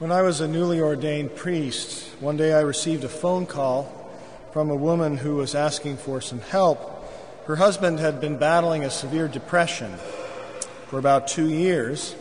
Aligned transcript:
When 0.00 0.12
I 0.12 0.22
was 0.22 0.40
a 0.40 0.48
newly 0.48 0.80
ordained 0.80 1.36
priest, 1.36 2.08
one 2.20 2.38
day 2.38 2.54
I 2.54 2.60
received 2.60 3.04
a 3.04 3.08
phone 3.10 3.44
call 3.44 4.10
from 4.50 4.70
a 4.70 4.74
woman 4.74 5.18
who 5.18 5.36
was 5.36 5.54
asking 5.54 5.98
for 5.98 6.22
some 6.22 6.40
help. 6.40 7.06
Her 7.44 7.56
husband 7.56 7.98
had 7.98 8.18
been 8.18 8.38
battling 8.38 8.82
a 8.82 8.88
severe 8.88 9.28
depression 9.28 9.94
for 10.86 10.98
about 10.98 11.28
two 11.28 11.50
years, 11.50 12.14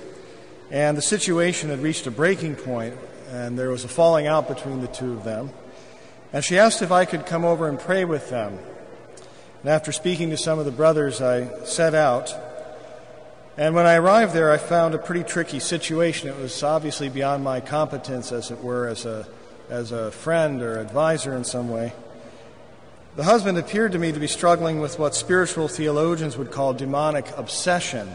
and 0.70 0.98
the 0.98 1.02
situation 1.02 1.70
had 1.70 1.80
reached 1.80 2.06
a 2.06 2.12
breaking 2.12 2.58
point, 2.58 2.96
and 3.30 3.58
there 3.58 3.70
was 3.70 3.86
a 3.86 3.88
falling 3.88 4.28
out 4.28 4.50
between 4.50 4.82
the 4.82 4.88
two 4.88 5.14
of 5.14 5.24
them. 5.24 5.50
And 6.34 6.44
she 6.44 6.60
asked 6.60 6.82
if 6.82 6.92
I 6.92 7.06
could 7.06 7.26
come 7.26 7.46
over 7.46 7.70
and 7.70 7.80
pray 7.80 8.04
with 8.04 8.30
them. 8.30 8.60
And 9.62 9.72
after 9.72 9.94
speaking 9.94 10.32
to 10.32 10.38
some 10.38 10.60
of 10.60 10.66
the 10.66 10.72
brothers, 10.72 11.22
I 11.22 11.64
set 11.64 11.96
out. 11.96 12.36
And 13.60 13.76
when 13.76 13.86
I 13.86 13.96
arrived 13.96 14.34
there, 14.34 14.54
I 14.54 14.58
found 14.58 14.96
a 14.96 14.98
pretty 14.98 15.26
tricky 15.26 15.60
situation. 15.60 16.30
It 16.30 16.38
was 16.38 16.64
obviously 16.64 17.10
beyond 17.10 17.44
my 17.44 17.60
competence, 17.60 18.32
as 18.32 18.52
it 18.52 18.64
were, 18.64 18.88
as 18.88 19.04
a, 19.04 19.28
as 19.70 19.92
a 19.92 20.12
friend 20.12 20.62
or 20.62 20.80
advisor 20.80 21.36
in 21.36 21.44
some 21.44 21.68
way. 21.68 21.92
The 23.18 23.26
husband 23.26 23.58
appeared 23.58 23.92
to 23.92 24.00
me 24.00 24.14
to 24.14 24.20
be 24.20 24.28
struggling 24.28 24.80
with 24.80 24.98
what 24.98 25.14
spiritual 25.14 25.68
theologians 25.68 26.38
would 26.38 26.52
call 26.52 26.74
demonic 26.74 27.38
obsession. 27.38 28.10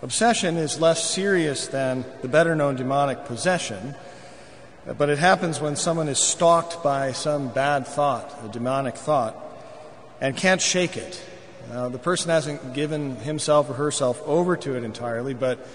Obsession 0.00 0.56
is 0.56 0.80
less 0.80 1.04
serious 1.04 1.66
than 1.66 2.06
the 2.22 2.28
better 2.28 2.56
known 2.56 2.76
demonic 2.76 3.26
possession, 3.26 3.94
but 4.96 5.10
it 5.10 5.18
happens 5.18 5.60
when 5.60 5.76
someone 5.76 6.08
is 6.08 6.18
stalked 6.18 6.82
by 6.82 7.12
some 7.12 7.48
bad 7.48 7.86
thought, 7.86 8.34
a 8.42 8.48
demonic 8.48 8.96
thought, 8.96 9.36
and 10.18 10.34
can't 10.34 10.62
shake 10.62 10.96
it. 10.96 11.22
Now, 11.70 11.88
the 11.88 11.98
person 11.98 12.30
hasn't 12.30 12.74
given 12.74 13.16
himself 13.16 13.68
or 13.70 13.74
herself 13.74 14.22
over 14.26 14.56
to 14.56 14.76
it 14.76 14.84
entirely, 14.84 15.34
but 15.34 15.66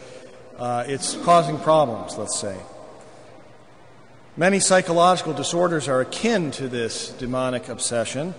uh, 0.57 0.85
it's 0.87 1.15
causing 1.17 1.57
problems, 1.59 2.17
let's 2.17 2.39
say. 2.39 2.57
Many 4.37 4.59
psychological 4.59 5.33
disorders 5.33 5.89
are 5.89 6.01
akin 6.01 6.51
to 6.51 6.69
this 6.69 7.09
demonic 7.09 7.67
obsession. 7.67 8.33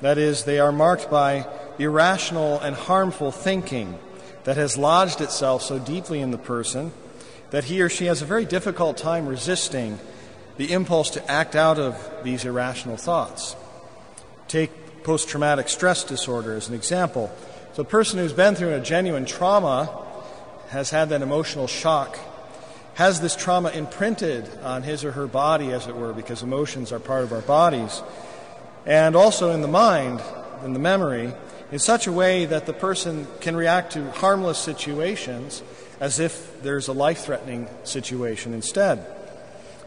That 0.00 0.18
is, 0.18 0.44
they 0.44 0.60
are 0.60 0.70
marked 0.70 1.10
by 1.10 1.46
irrational 1.78 2.60
and 2.60 2.76
harmful 2.76 3.32
thinking 3.32 3.98
that 4.44 4.56
has 4.56 4.78
lodged 4.78 5.20
itself 5.20 5.62
so 5.62 5.78
deeply 5.78 6.20
in 6.20 6.30
the 6.30 6.38
person 6.38 6.92
that 7.50 7.64
he 7.64 7.82
or 7.82 7.88
she 7.88 8.06
has 8.06 8.22
a 8.22 8.24
very 8.24 8.44
difficult 8.44 8.96
time 8.96 9.26
resisting 9.26 9.98
the 10.56 10.72
impulse 10.72 11.10
to 11.10 11.30
act 11.30 11.56
out 11.56 11.78
of 11.78 11.98
these 12.22 12.44
irrational 12.44 12.96
thoughts. 12.96 13.56
Take 14.46 14.70
post 15.04 15.28
traumatic 15.28 15.68
stress 15.68 16.02
disorder 16.02 16.54
as 16.54 16.68
an 16.68 16.74
example. 16.74 17.30
So, 17.74 17.82
a 17.82 17.84
person 17.84 18.18
who's 18.18 18.32
been 18.32 18.54
through 18.54 18.74
a 18.74 18.80
genuine 18.80 19.26
trauma 19.26 20.02
has 20.70 20.90
had 20.90 21.10
that 21.10 21.22
emotional 21.22 21.66
shock, 21.66 22.18
has 22.94 23.20
this 23.20 23.36
trauma 23.36 23.70
imprinted 23.70 24.48
on 24.62 24.82
his 24.82 25.04
or 25.04 25.12
her 25.12 25.26
body, 25.26 25.72
as 25.72 25.86
it 25.86 25.94
were, 25.94 26.12
because 26.12 26.42
emotions 26.42 26.90
are 26.90 26.98
part 26.98 27.22
of 27.22 27.32
our 27.32 27.42
bodies, 27.42 28.02
and 28.86 29.14
also 29.14 29.50
in 29.50 29.60
the 29.60 29.68
mind, 29.68 30.22
in 30.64 30.72
the 30.72 30.78
memory, 30.78 31.32
in 31.70 31.78
such 31.78 32.06
a 32.06 32.12
way 32.12 32.46
that 32.46 32.66
the 32.66 32.72
person 32.72 33.26
can 33.40 33.56
react 33.56 33.92
to 33.92 34.10
harmless 34.12 34.58
situations 34.58 35.62
as 36.00 36.18
if 36.18 36.62
there's 36.62 36.88
a 36.88 36.92
life 36.92 37.18
threatening 37.18 37.68
situation 37.82 38.54
instead. 38.54 39.04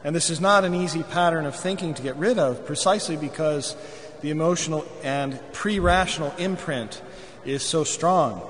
And 0.04 0.16
this 0.16 0.30
is 0.30 0.40
not 0.40 0.64
an 0.64 0.76
easy 0.76 1.04
pattern 1.04 1.46
of 1.46 1.56
thinking 1.56 1.94
to 1.96 2.02
get 2.02 2.16
rid 2.18 2.38
of, 2.38 2.66
precisely 2.66 3.18
because 3.18 3.76
the 4.22 4.32
emotional 4.32 4.86
and 5.04 5.40
pre 5.54 5.80
rational 5.80 6.34
imprint 6.38 7.02
is 7.46 7.64
so 7.64 7.84
strong. 7.84 8.42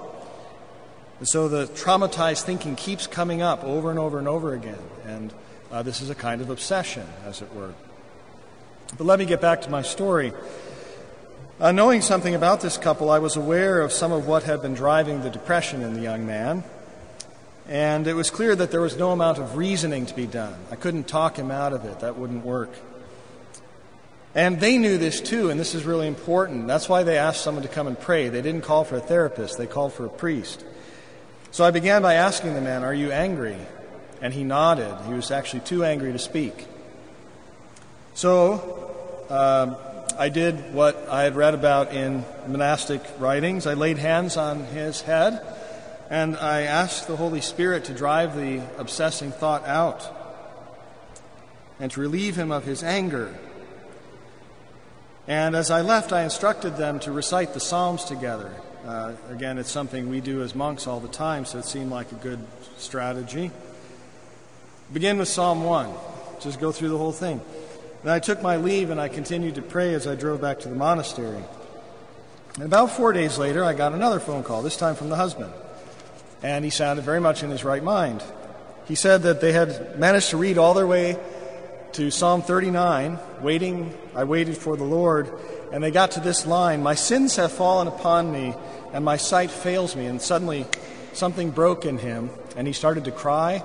And 1.20 1.28
so 1.28 1.48
the 1.48 1.66
traumatized 1.66 2.44
thinking 2.44 2.76
keeps 2.76 3.08
coming 3.08 3.42
up 3.42 3.64
over 3.64 3.90
and 3.90 4.00
over 4.00 4.20
and 4.20 4.28
over 4.28 4.54
again. 4.54 4.80
And 5.06 5.34
uh, 5.72 5.84
this 5.84 6.02
is 6.02 6.10
a 6.10 6.16
kind 6.16 6.42
of 6.42 6.50
obsession, 6.50 7.06
as 7.26 7.42
it 7.42 7.54
were. 7.54 7.74
But 8.98 9.06
let 9.06 9.20
me 9.20 9.26
get 9.26 9.42
back 9.42 9.62
to 9.64 9.70
my 9.70 9.82
story. 9.82 10.32
Uh, 11.60 11.72
knowing 11.72 12.02
something 12.02 12.36
about 12.36 12.62
this 12.62 12.78
couple, 12.78 13.10
I 13.10 13.20
was 13.20 13.36
aware 13.36 13.82
of 13.82 13.92
some 13.92 14.12
of 14.12 14.28
what 14.28 14.44
had 14.44 14.62
been 14.62 14.76
driving 14.76 15.22
the 15.22 15.30
depression 15.30 15.82
in 15.82 15.94
the 15.94 16.02
young 16.02 16.28
man. 16.28 16.64
And 17.68 18.08
it 18.08 18.14
was 18.14 18.30
clear 18.30 18.56
that 18.56 18.72
there 18.72 18.80
was 18.80 18.96
no 18.96 19.12
amount 19.12 19.40
of 19.40 19.58
reasoning 19.58 20.06
to 20.06 20.14
be 20.14 20.28
done. 20.28 20.56
I 20.72 20.76
couldn't 20.76 21.08
talk 21.08 21.38
him 21.38 21.52
out 21.52 21.74
of 21.74 21.84
it, 21.84 22.00
that 22.00 22.16
wouldn't 22.16 22.46
work. 22.46 22.70
And 24.36 24.60
they 24.60 24.78
knew 24.78 24.98
this 24.98 25.20
too, 25.22 25.50
and 25.50 25.60
this 25.60 25.74
is 25.74 25.84
really 25.84 26.08
important. 26.08 26.68
That's 26.68 26.88
why 26.88 27.04
they 27.04 27.18
asked 27.18 27.42
someone 27.42 27.64
to 27.64 27.70
come 27.70 27.88
and 27.88 28.00
pray. 28.00 28.30
They 28.30 28.42
didn't 28.42 28.62
call 28.62 28.84
for 28.84 28.98
a 28.98 29.02
therapist, 29.02 29.58
they 29.58 29.68
called 29.68 29.94
for 29.94 30.06
a 30.06 30.10
priest. 30.10 30.64
So 31.52 31.64
I 31.64 31.72
began 31.72 32.02
by 32.02 32.16
asking 32.16 32.54
the 32.54 32.62
man, 32.62 32.84
Are 32.84 32.94
you 32.94 33.12
angry? 33.12 33.58
And 34.22 34.34
he 34.34 34.44
nodded. 34.44 34.96
He 35.08 35.14
was 35.14 35.32
actually 35.32 35.62
too 35.62 35.84
angry 35.84 36.12
to 36.12 36.20
speak. 36.20 36.66
So, 38.16 38.96
um, 39.30 39.76
I 40.18 40.30
did 40.30 40.74
what 40.74 41.08
I 41.10 41.24
had 41.24 41.36
read 41.36 41.54
about 41.54 41.94
in 41.94 42.26
monastic 42.48 43.04
writings. 43.20 43.68
I 43.68 43.76
laid 43.76 44.00
hands 44.00 44.36
on 44.36 44.64
his 44.66 45.02
head 45.02 45.46
and 46.10 46.38
I 46.38 46.62
asked 46.62 47.08
the 47.08 47.16
Holy 47.16 47.42
Spirit 47.42 47.86
to 47.86 47.94
drive 47.94 48.36
the 48.36 48.62
obsessing 48.78 49.32
thought 49.32 49.68
out 49.68 50.10
and 51.80 51.92
to 51.92 52.02
relieve 52.02 52.36
him 52.36 52.52
of 52.52 52.64
his 52.64 52.82
anger. 52.82 53.38
And 55.28 55.56
as 55.56 55.70
I 55.72 55.82
left, 55.82 56.14
I 56.14 56.24
instructed 56.24 56.78
them 56.78 57.00
to 57.02 57.12
recite 57.12 57.54
the 57.54 57.60
Psalms 57.60 58.06
together. 58.06 58.50
Uh, 58.86 59.12
again, 59.30 59.58
it's 59.58 59.70
something 59.70 60.10
we 60.10 60.22
do 60.22 60.42
as 60.42 60.56
monks 60.56 60.88
all 60.88 61.02
the 61.02 61.10
time, 61.10 61.44
so 61.44 61.60
it 61.60 61.66
seemed 61.66 61.92
like 61.92 62.10
a 62.14 62.16
good 62.16 62.40
strategy. 62.78 63.52
Begin 64.94 65.18
with 65.18 65.28
Psalm 65.28 65.66
1. 65.66 65.92
Just 66.40 66.62
go 66.62 66.72
through 66.72 66.90
the 66.90 66.98
whole 66.98 67.12
thing. 67.12 67.42
Then 68.04 68.14
I 68.14 68.20
took 68.20 68.42
my 68.42 68.56
leave 68.56 68.90
and 68.90 69.02
I 69.02 69.10
continued 69.10 69.56
to 69.56 69.62
pray 69.62 69.94
as 69.94 70.08
I 70.08 70.16
drove 70.16 70.40
back 70.40 70.60
to 70.60 70.70
the 70.70 70.76
monastery. 70.76 71.44
And 72.56 72.64
about 72.64 72.92
four 72.92 73.12
days 73.12 73.38
later, 73.38 73.66
I 73.66 73.74
got 73.74 73.92
another 73.92 74.22
phone 74.22 74.44
call, 74.44 74.62
this 74.62 74.78
time 74.78 74.96
from 74.96 75.10
the 75.10 75.18
husband. 75.18 75.52
And 76.42 76.64
he 76.64 76.72
sounded 76.72 77.04
very 77.04 77.20
much 77.20 77.44
in 77.44 77.50
his 77.50 77.66
right 77.66 77.84
mind. 77.84 78.24
He 78.88 78.96
said 78.96 79.24
that 79.24 79.42
they 79.42 79.52
had 79.52 80.00
managed 80.00 80.30
to 80.30 80.38
read 80.38 80.58
all 80.58 80.74
their 80.74 80.88
way 80.88 81.18
to 81.94 82.12
Psalm 82.12 82.42
39, 82.42 83.20
waiting, 83.42 83.98
I 84.16 84.24
waited 84.24 84.58
for 84.58 84.76
the 84.76 84.84
Lord, 84.84 85.32
and 85.72 85.84
they 85.84 85.92
got 85.92 86.12
to 86.12 86.20
this 86.20 86.46
line 86.46 86.84
My 86.84 86.96
sins 86.96 87.36
have 87.38 87.52
fallen 87.52 87.88
upon 87.88 88.32
me, 88.32 88.54
and 88.94 89.04
my 89.04 89.18
sight 89.18 89.52
fails 89.52 89.96
me. 89.96 90.06
And 90.06 90.22
suddenly 90.22 90.66
something 91.14 91.52
broke 91.52 91.86
in 91.86 91.98
him, 91.98 92.30
and 92.56 92.68
he 92.68 92.74
started 92.74 93.06
to 93.06 93.12
cry, 93.12 93.64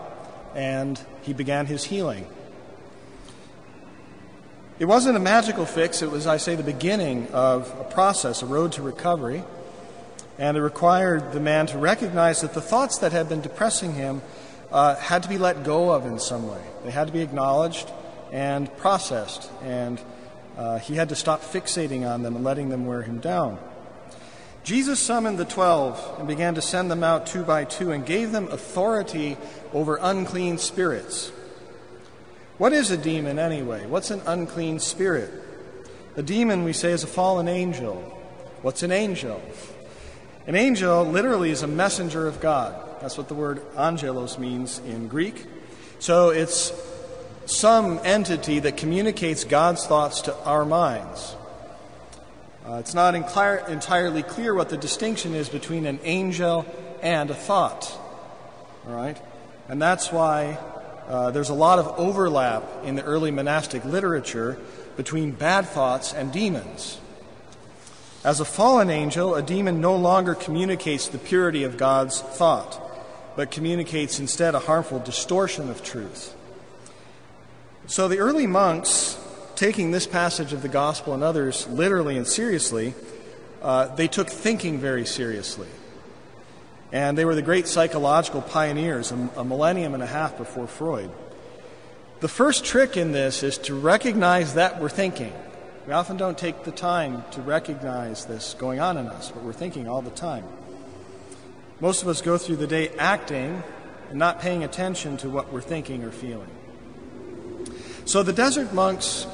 and 0.54 1.00
he 1.22 1.32
began 1.32 1.66
his 1.66 1.84
healing. 1.84 2.26
It 4.78 4.86
wasn't 4.86 5.16
a 5.16 5.20
magical 5.20 5.66
fix, 5.66 6.02
it 6.02 6.10
was, 6.10 6.26
I 6.26 6.38
say, 6.38 6.56
the 6.56 6.62
beginning 6.62 7.28
of 7.28 7.72
a 7.78 7.84
process, 7.84 8.42
a 8.42 8.46
road 8.46 8.72
to 8.72 8.82
recovery. 8.82 9.44
And 10.38 10.56
it 10.56 10.62
required 10.62 11.32
the 11.32 11.40
man 11.40 11.66
to 11.68 11.78
recognize 11.78 12.40
that 12.40 12.54
the 12.54 12.60
thoughts 12.60 12.98
that 12.98 13.12
had 13.12 13.28
been 13.28 13.42
depressing 13.42 13.94
him 13.94 14.22
uh, 14.72 14.96
had 14.96 15.22
to 15.22 15.28
be 15.28 15.38
let 15.38 15.62
go 15.62 15.90
of 15.90 16.06
in 16.06 16.18
some 16.18 16.48
way. 16.48 16.60
They 16.84 16.90
had 16.90 17.06
to 17.06 17.12
be 17.12 17.20
acknowledged 17.20 17.90
and 18.32 18.74
processed, 18.78 19.48
and 19.62 20.00
uh, 20.56 20.78
he 20.80 20.96
had 20.96 21.10
to 21.10 21.14
stop 21.14 21.42
fixating 21.42 22.04
on 22.08 22.22
them 22.22 22.34
and 22.34 22.44
letting 22.44 22.70
them 22.70 22.86
wear 22.86 23.02
him 23.02 23.20
down. 23.20 23.58
Jesus 24.64 24.98
summoned 24.98 25.38
the 25.38 25.44
twelve 25.44 26.00
and 26.18 26.26
began 26.26 26.54
to 26.54 26.62
send 26.62 26.90
them 26.90 27.04
out 27.04 27.26
two 27.26 27.42
by 27.42 27.64
two 27.64 27.92
and 27.92 28.06
gave 28.06 28.32
them 28.32 28.48
authority 28.48 29.36
over 29.72 29.98
unclean 30.00 30.56
spirits. 30.56 31.30
What 32.58 32.72
is 32.72 32.90
a 32.90 32.96
demon 32.96 33.38
anyway? 33.38 33.86
What's 33.86 34.10
an 34.10 34.22
unclean 34.24 34.78
spirit? 34.78 35.30
A 36.16 36.22
demon, 36.22 36.64
we 36.64 36.72
say, 36.72 36.92
is 36.92 37.02
a 37.02 37.08
fallen 37.08 37.48
angel. 37.48 37.96
What's 38.62 38.82
an 38.82 38.92
angel? 38.92 39.42
An 40.46 40.54
angel 40.54 41.04
literally 41.04 41.50
is 41.50 41.62
a 41.62 41.66
messenger 41.66 42.28
of 42.28 42.40
God. 42.40 42.74
That's 43.00 43.18
what 43.18 43.28
the 43.28 43.34
word 43.34 43.62
angelos 43.76 44.38
means 44.38 44.78
in 44.80 45.08
Greek. 45.08 45.46
So 45.98 46.30
it's 46.30 46.70
some 47.46 48.00
entity 48.04 48.60
that 48.60 48.76
communicates 48.76 49.44
God's 49.44 49.86
thoughts 49.86 50.22
to 50.22 50.36
our 50.44 50.64
minds. 50.64 51.36
Uh, 52.66 52.74
it's 52.74 52.94
not 52.94 53.14
entirely 53.14 54.22
clear 54.22 54.54
what 54.54 54.68
the 54.68 54.76
distinction 54.76 55.34
is 55.34 55.48
between 55.48 55.84
an 55.84 55.98
angel 56.04 56.64
and 57.02 57.30
a 57.30 57.34
thought. 57.34 57.90
All 58.86 58.94
right? 58.94 59.20
And 59.68 59.82
that's 59.82 60.12
why 60.12 60.58
uh, 61.08 61.32
there's 61.32 61.48
a 61.48 61.54
lot 61.54 61.78
of 61.78 61.98
overlap 61.98 62.62
in 62.84 62.94
the 62.94 63.02
early 63.02 63.30
monastic 63.30 63.84
literature 63.84 64.58
between 64.96 65.32
bad 65.32 65.66
thoughts 65.66 66.12
and 66.12 66.32
demons. 66.32 67.00
As 68.24 68.38
a 68.38 68.44
fallen 68.44 68.88
angel, 68.90 69.34
a 69.34 69.42
demon 69.42 69.80
no 69.80 69.96
longer 69.96 70.36
communicates 70.36 71.08
the 71.08 71.18
purity 71.18 71.64
of 71.64 71.76
God's 71.76 72.20
thought, 72.20 72.80
but 73.34 73.50
communicates 73.50 74.20
instead 74.20 74.54
a 74.54 74.60
harmful 74.60 75.00
distortion 75.00 75.68
of 75.68 75.82
truth. 75.82 76.36
So 77.86 78.08
the 78.08 78.18
early 78.18 78.46
monks, 78.46 79.18
taking 79.56 79.90
this 79.90 80.06
passage 80.06 80.52
of 80.52 80.62
the 80.62 80.68
gospel 80.68 81.14
and 81.14 81.22
others 81.22 81.66
literally 81.68 82.16
and 82.16 82.26
seriously, 82.26 82.94
uh, 83.60 83.94
they 83.94 84.08
took 84.08 84.28
thinking 84.28 84.78
very 84.78 85.04
seriously. 85.04 85.68
And 86.92 87.16
they 87.16 87.24
were 87.24 87.34
the 87.34 87.42
great 87.42 87.66
psychological 87.66 88.42
pioneers 88.42 89.12
a, 89.12 89.30
a 89.36 89.44
millennium 89.44 89.94
and 89.94 90.02
a 90.02 90.06
half 90.06 90.36
before 90.36 90.66
Freud. 90.66 91.10
The 92.20 92.28
first 92.28 92.64
trick 92.64 92.96
in 92.96 93.12
this 93.12 93.42
is 93.42 93.58
to 93.58 93.74
recognize 93.74 94.54
that 94.54 94.80
we're 94.80 94.88
thinking. 94.88 95.32
We 95.86 95.92
often 95.92 96.16
don't 96.16 96.38
take 96.38 96.62
the 96.62 96.70
time 96.70 97.24
to 97.32 97.42
recognize 97.42 98.26
this 98.26 98.54
going 98.54 98.78
on 98.78 98.96
in 98.96 99.08
us, 99.08 99.32
but 99.32 99.42
we're 99.42 99.52
thinking 99.52 99.88
all 99.88 100.02
the 100.02 100.10
time. 100.10 100.44
Most 101.80 102.02
of 102.02 102.08
us 102.08 102.20
go 102.20 102.38
through 102.38 102.56
the 102.56 102.68
day 102.68 102.90
acting 102.90 103.60
and 104.10 104.18
not 104.18 104.40
paying 104.40 104.62
attention 104.62 105.16
to 105.16 105.28
what 105.28 105.52
we're 105.52 105.60
thinking 105.60 106.04
or 106.04 106.12
feeling. 106.12 106.50
So 108.04 108.22
the 108.22 108.32
desert 108.32 108.72
monks 108.72 109.26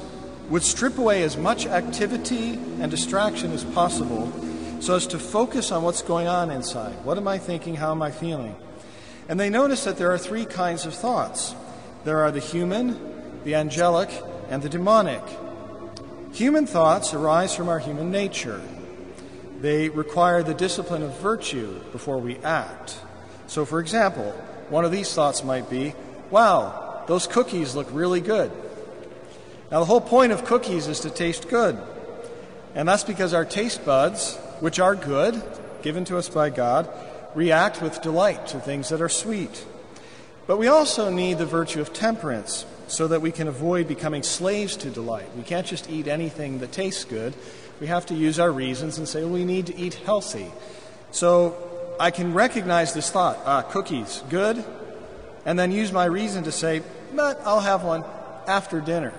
would 0.49 0.63
strip 0.63 0.97
away 0.97 1.23
as 1.23 1.37
much 1.37 1.65
activity 1.65 2.53
and 2.79 2.89
distraction 2.89 3.51
as 3.51 3.63
possible 3.63 4.31
so 4.79 4.95
as 4.95 5.07
to 5.07 5.19
focus 5.19 5.71
on 5.71 5.83
what's 5.83 6.01
going 6.01 6.27
on 6.27 6.51
inside. 6.51 6.93
What 7.03 7.17
am 7.17 7.27
I 7.27 7.37
thinking? 7.37 7.75
How 7.75 7.91
am 7.91 8.01
I 8.01 8.11
feeling? 8.11 8.55
And 9.27 9.39
they 9.39 9.49
notice 9.49 9.83
that 9.83 9.97
there 9.97 10.11
are 10.11 10.17
three 10.17 10.45
kinds 10.45 10.85
of 10.85 10.93
thoughts 10.93 11.55
there 12.05 12.23
are 12.23 12.31
the 12.31 12.39
human, 12.39 13.43
the 13.43 13.55
angelic, 13.55 14.09
and 14.49 14.63
the 14.63 14.69
demonic. 14.69 15.21
Human 16.33 16.65
thoughts 16.65 17.13
arise 17.13 17.53
from 17.53 17.67
our 17.67 17.79
human 17.79 18.09
nature. 18.09 18.61
They 19.59 19.89
require 19.89 20.41
the 20.41 20.53
discipline 20.53 21.03
of 21.03 21.19
virtue 21.19 21.81
before 21.91 22.19
we 22.19 22.37
act. 22.37 22.97
So, 23.47 23.65
for 23.65 23.81
example, 23.81 24.31
one 24.69 24.85
of 24.85 24.91
these 24.91 25.13
thoughts 25.13 25.43
might 25.43 25.69
be, 25.69 25.93
Wow, 26.31 26.88
those 27.09 27.25
cookies 27.25 27.73
look 27.73 27.87
really 27.91 28.21
good. 28.21 28.51
Now, 29.71 29.79
the 29.79 29.85
whole 29.85 29.99
point 29.99 30.31
of 30.31 30.45
cookies 30.45 30.85
is 30.85 30.99
to 30.99 31.09
taste 31.09 31.49
good. 31.49 31.75
And 32.75 32.87
that's 32.87 33.03
because 33.03 33.33
our 33.33 33.45
taste 33.45 33.83
buds, 33.83 34.35
which 34.59 34.79
are 34.79 34.93
good, 34.93 35.41
given 35.81 36.05
to 36.05 36.17
us 36.17 36.29
by 36.29 36.51
God, 36.51 36.87
react 37.33 37.81
with 37.81 38.03
delight 38.03 38.45
to 38.49 38.59
things 38.59 38.89
that 38.89 39.01
are 39.01 39.09
sweet. 39.09 39.65
But 40.45 40.57
we 40.59 40.67
also 40.67 41.09
need 41.09 41.39
the 41.39 41.47
virtue 41.47 41.81
of 41.81 41.93
temperance 41.93 42.63
so 42.87 43.07
that 43.07 43.23
we 43.23 43.31
can 43.31 43.47
avoid 43.47 43.87
becoming 43.87 44.21
slaves 44.21 44.77
to 44.77 44.91
delight. 44.91 45.35
We 45.35 45.41
can't 45.41 45.65
just 45.65 45.89
eat 45.89 46.07
anything 46.07 46.59
that 46.59 46.71
tastes 46.71 47.05
good. 47.05 47.33
We 47.81 47.87
have 47.87 48.05
to 48.05 48.13
use 48.13 48.39
our 48.39 48.51
reasons 48.51 48.99
and 48.99 49.07
say, 49.07 49.23
well, 49.23 49.33
we 49.33 49.45
need 49.45 49.65
to 49.65 49.75
eat 49.75 49.95
healthy. 49.95 50.51
So 51.09 51.57
I 51.99 52.11
can 52.11 52.35
recognize 52.35 52.93
this 52.93 53.09
thought 53.09 53.39
ah, 53.45 53.63
cookies, 53.63 54.21
good, 54.29 54.63
and 55.43 55.57
then 55.57 55.71
use 55.71 55.91
my 55.91 56.05
reason 56.05 56.43
to 56.43 56.51
say, 56.51 56.83
but 57.15 57.41
I'll 57.45 57.59
have 57.61 57.83
one 57.83 58.03
after 58.47 58.81
dinner. 58.81 59.13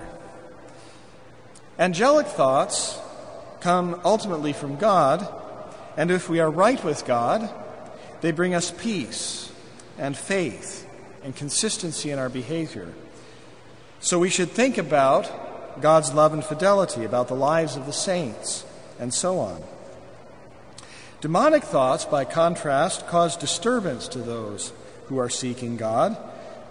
Angelic 1.79 2.27
thoughts 2.27 2.99
come 3.59 3.99
ultimately 4.03 4.53
from 4.53 4.75
God, 4.75 5.27
and 5.97 6.11
if 6.11 6.29
we 6.29 6.39
are 6.39 6.49
right 6.49 6.83
with 6.83 7.05
God, 7.05 7.49
they 8.21 8.31
bring 8.31 8.53
us 8.53 8.71
peace 8.71 9.51
and 9.97 10.15
faith 10.15 10.87
and 11.23 11.35
consistency 11.35 12.11
in 12.11 12.19
our 12.19 12.29
behavior. 12.29 12.93
So 13.99 14.19
we 14.19 14.29
should 14.29 14.49
think 14.49 14.77
about 14.77 15.81
God's 15.81 16.13
love 16.13 16.33
and 16.33 16.43
fidelity, 16.43 17.05
about 17.05 17.27
the 17.27 17.35
lives 17.35 17.75
of 17.75 17.85
the 17.85 17.93
saints, 17.93 18.65
and 18.99 19.13
so 19.13 19.39
on. 19.39 19.63
Demonic 21.21 21.63
thoughts, 21.63 22.05
by 22.05 22.25
contrast, 22.25 23.07
cause 23.07 23.37
disturbance 23.37 24.07
to 24.09 24.19
those 24.19 24.73
who 25.05 25.19
are 25.19 25.29
seeking 25.29 25.77
God, 25.77 26.17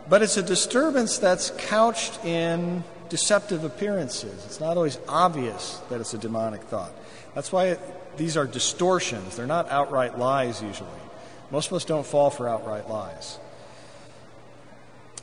but 0.09 0.23
it's 0.23 0.37
a 0.37 0.43
disturbance 0.43 1.19
that's 1.19 1.51
couched 1.57 2.25
in 2.25 2.83
deceptive 3.09 3.65
appearances. 3.65 4.45
It's 4.47 4.61
not 4.61 4.77
always 4.77 4.99
obvious 5.09 5.81
that 5.91 6.01
it's 6.01 6.15
a 6.15 6.19
demonic 6.19 6.63
thought. 6.63 6.93
That's 7.35 7.53
why 7.53 7.67
it, 7.67 8.17
these 8.17 8.37
are 8.37 8.47
distortions. 8.47 9.37
They're 9.37 9.47
not 9.47 9.71
outright 9.71 10.19
lies 10.19 10.63
usually. 10.63 10.89
Most 11.51 11.69
of 11.69 11.75
us 11.75 11.85
don't 11.85 12.07
fall 12.07 12.31
for 12.31 12.49
outright 12.49 12.89
lies. 12.89 13.39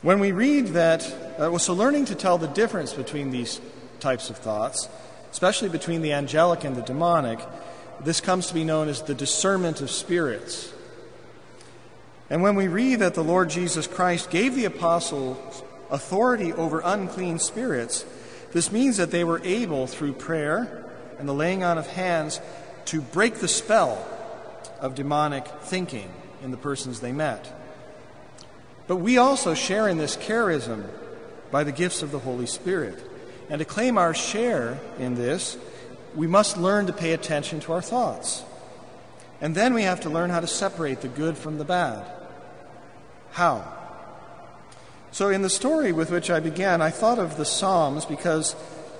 When 0.02 0.20
we 0.20 0.32
read 0.32 0.68
that, 0.68 1.04
uh, 1.12 1.50
well, 1.50 1.58
so 1.58 1.74
learning 1.74 2.04
to 2.06 2.14
tell 2.14 2.38
the 2.38 2.46
difference 2.46 2.92
between 2.92 3.30
these 3.30 3.60
types 3.98 4.30
of 4.30 4.36
thoughts, 4.36 4.88
especially 5.32 5.68
between 5.68 6.02
the 6.02 6.12
angelic 6.12 6.62
and 6.64 6.76
the 6.76 6.82
demonic, 6.82 7.40
this 8.04 8.20
comes 8.20 8.46
to 8.46 8.54
be 8.54 8.62
known 8.62 8.88
as 8.88 9.02
the 9.02 9.14
discernment 9.14 9.80
of 9.80 9.90
spirits. 9.90 10.72
And 12.30 12.42
when 12.42 12.56
we 12.56 12.68
read 12.68 12.96
that 13.00 13.14
the 13.14 13.24
Lord 13.24 13.48
Jesus 13.48 13.86
Christ 13.86 14.30
gave 14.30 14.54
the 14.54 14.66
apostles 14.66 15.62
authority 15.90 16.52
over 16.52 16.82
unclean 16.84 17.38
spirits, 17.38 18.04
this 18.52 18.70
means 18.70 18.98
that 18.98 19.10
they 19.10 19.24
were 19.24 19.40
able, 19.44 19.86
through 19.86 20.14
prayer 20.14 20.84
and 21.18 21.28
the 21.28 21.34
laying 21.34 21.64
on 21.64 21.78
of 21.78 21.86
hands, 21.86 22.40
to 22.86 23.00
break 23.00 23.36
the 23.36 23.48
spell 23.48 24.06
of 24.80 24.94
demonic 24.94 25.46
thinking 25.62 26.10
in 26.42 26.50
the 26.50 26.56
persons 26.56 27.00
they 27.00 27.12
met. 27.12 27.52
But 28.86 28.96
we 28.96 29.18
also 29.18 29.54
share 29.54 29.88
in 29.88 29.98
this 29.98 30.16
charism 30.16 30.86
by 31.50 31.64
the 31.64 31.72
gifts 31.72 32.02
of 32.02 32.10
the 32.10 32.18
Holy 32.18 32.46
Spirit. 32.46 33.02
And 33.50 33.58
to 33.58 33.64
claim 33.64 33.98
our 33.98 34.14
share 34.14 34.78
in 34.98 35.14
this, 35.14 35.56
we 36.14 36.26
must 36.26 36.56
learn 36.56 36.86
to 36.86 36.92
pay 36.92 37.12
attention 37.12 37.60
to 37.60 37.72
our 37.72 37.82
thoughts. 37.82 38.44
And 39.40 39.54
then 39.54 39.72
we 39.74 39.82
have 39.82 40.00
to 40.00 40.10
learn 40.10 40.30
how 40.30 40.40
to 40.40 40.46
separate 40.46 41.00
the 41.00 41.08
good 41.08 41.36
from 41.36 41.58
the 41.58 41.64
bad. 41.64 42.04
How? 43.32 43.74
So, 45.10 45.30
in 45.30 45.42
the 45.42 45.50
story 45.50 45.92
with 45.92 46.10
which 46.10 46.30
I 46.30 46.40
began, 46.40 46.82
I 46.82 46.90
thought 46.90 47.18
of 47.18 47.36
the 47.36 47.44
Psalms 47.44 48.04
because 48.04 48.54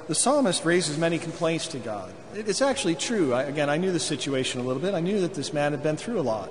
the 0.09 0.15
psalmist 0.15 0.65
raises 0.65 0.97
many 0.97 1.19
complaints 1.19 1.69
to 1.69 1.79
God. 1.79 2.13
It's 2.35 2.63
actually 2.63 2.95
true. 2.95 3.35
I, 3.35 3.43
again, 3.43 3.69
I 3.69 3.77
knew 3.77 3.93
the 3.93 4.01
situation 4.01 4.61
a 4.61 4.65
little 4.65 4.81
bit. 4.81 4.95
I 4.95 5.01
knew 5.01 5.21
that 5.21 5.35
this 5.35 5.53
man 5.53 5.73
had 5.73 5.83
been 5.83 5.99
through 5.99 6.19
a 6.19 6.23
lot. 6.23 6.51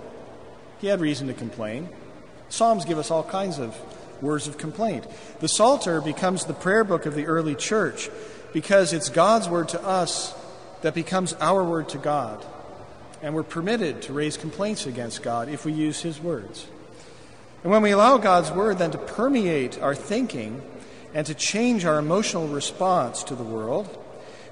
He 0.80 0.88
had 0.88 1.02
reason 1.02 1.28
to 1.28 1.34
complain. 1.34 1.90
Psalms 2.50 2.86
give 2.86 3.00
us 3.00 3.10
all 3.10 3.24
kinds 3.24 3.58
of 3.58 3.76
words 4.22 4.48
of 4.48 4.60
complaint. 4.60 5.06
The 5.40 5.48
Psalter 5.48 6.02
becomes 6.02 6.46
the 6.46 6.54
prayer 6.54 6.84
book 6.84 7.08
of 7.08 7.16
the 7.16 7.26
early 7.26 7.56
church 7.56 8.10
because 8.54 8.94
it's 8.94 9.10
God's 9.10 9.50
word 9.50 9.70
to 9.70 9.84
us 9.84 10.36
that 10.82 10.94
becomes 10.94 11.34
our 11.34 11.64
word 11.64 11.90
to 11.90 11.98
God. 11.98 12.46
And 13.24 13.34
we're 13.34 13.44
permitted 13.44 14.04
to 14.04 14.14
raise 14.14 14.38
complaints 14.38 14.86
against 14.86 15.24
God 15.24 15.50
if 15.50 15.66
we 15.66 15.74
use 15.74 16.02
his 16.02 16.20
words. 16.20 16.68
And 17.64 17.72
when 17.72 17.82
we 17.82 17.92
allow 17.92 18.18
God's 18.18 18.52
word 18.52 18.78
then 18.78 18.92
to 18.92 18.98
permeate 18.98 19.82
our 19.82 19.96
thinking 19.96 20.62
and 21.14 21.26
to 21.28 21.34
change 21.34 21.86
our 21.86 22.00
emotional 22.00 22.48
response 22.48 23.24
to 23.24 23.36
the 23.36 23.44
world, 23.44 24.04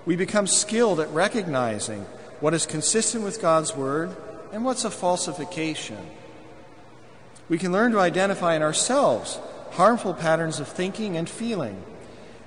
we 0.06 0.16
become 0.16 0.48
skilled 0.48 1.00
at 1.00 1.10
recognizing 1.10 2.06
what 2.40 2.54
is 2.54 2.66
consistent 2.66 3.24
with 3.24 3.42
God's 3.42 3.76
word 3.76 4.16
and 4.52 4.64
what's 4.64 4.86
a 4.86 4.92
falsification. 4.92 5.98
We 7.50 7.58
can 7.58 7.72
learn 7.72 7.92
to 7.92 8.00
identify 8.00 8.56
in 8.56 8.62
ourselves 8.62 9.40
harmful 9.72 10.14
patterns 10.14 10.60
of 10.60 10.68
thinking 10.68 11.18
and 11.18 11.30
feeling, 11.30 11.84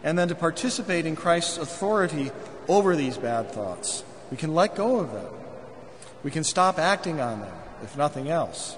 and 0.02 0.18
then 0.18 0.28
to 0.28 0.34
participate 0.34 1.06
in 1.06 1.16
Christ's 1.16 1.58
authority 1.58 2.30
over 2.68 2.96
these 2.96 3.16
bad 3.16 3.50
thoughts. 3.52 4.02
We 4.30 4.36
can 4.36 4.54
let 4.54 4.74
go 4.74 5.00
of 5.00 5.12
them. 5.12 5.26
We 6.22 6.30
can 6.30 6.44
stop 6.44 6.78
acting 6.78 7.20
on 7.20 7.40
them, 7.40 7.52
if 7.82 7.96
nothing 7.96 8.28
else. 8.28 8.76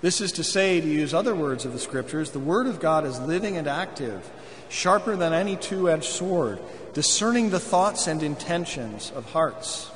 This 0.00 0.20
is 0.20 0.32
to 0.32 0.44
say, 0.44 0.80
to 0.80 0.86
use 0.86 1.14
other 1.14 1.34
words 1.34 1.64
of 1.64 1.72
the 1.72 1.78
Scriptures, 1.78 2.30
the 2.30 2.38
Word 2.38 2.66
of 2.66 2.80
God 2.80 3.06
is 3.06 3.18
living 3.20 3.56
and 3.56 3.66
active, 3.66 4.30
sharper 4.68 5.16
than 5.16 5.32
any 5.32 5.56
two 5.56 5.90
edged 5.90 6.04
sword, 6.04 6.58
discerning 6.92 7.50
the 7.50 7.60
thoughts 7.60 8.06
and 8.06 8.22
intentions 8.22 9.10
of 9.14 9.30
hearts. 9.30 9.90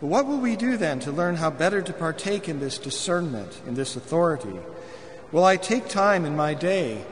But 0.00 0.06
what 0.06 0.26
will 0.26 0.38
we 0.38 0.56
do 0.56 0.78
then 0.78 1.00
to 1.00 1.12
learn 1.12 1.36
how 1.36 1.50
better 1.50 1.82
to 1.82 1.92
partake 1.92 2.48
in 2.48 2.60
this 2.60 2.78
discernment, 2.78 3.60
in 3.66 3.74
this 3.74 3.96
authority? 3.96 4.58
Will 5.32 5.44
I 5.44 5.56
take 5.56 5.88
time 5.88 6.24
in 6.24 6.34
my 6.34 6.54
day 6.54 7.04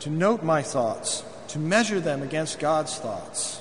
to 0.00 0.10
note 0.10 0.44
my 0.44 0.62
thoughts, 0.62 1.24
to 1.48 1.58
measure 1.58 1.98
them 1.98 2.22
against 2.22 2.60
God's 2.60 2.96
thoughts? 2.96 3.60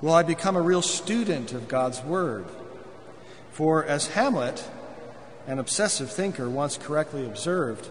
Will 0.00 0.12
I 0.12 0.22
become 0.22 0.54
a 0.54 0.62
real 0.62 0.82
student 0.82 1.52
of 1.52 1.66
God's 1.66 2.00
Word? 2.02 2.44
For 3.50 3.84
as 3.84 4.08
Hamlet, 4.08 4.64
an 5.46 5.58
obsessive 5.58 6.10
thinker, 6.10 6.48
once 6.48 6.76
correctly 6.76 7.26
observed, 7.26 7.88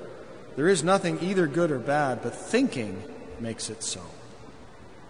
there 0.55 0.67
is 0.67 0.83
nothing 0.83 1.19
either 1.21 1.47
good 1.47 1.71
or 1.71 1.79
bad, 1.79 2.21
but 2.21 2.35
thinking 2.35 3.03
makes 3.39 3.69
it 3.69 3.83
so. 3.83 4.01